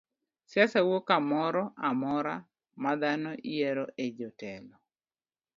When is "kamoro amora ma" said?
1.09-2.91